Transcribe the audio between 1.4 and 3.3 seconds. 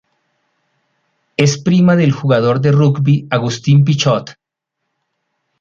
prima del jugador de rugby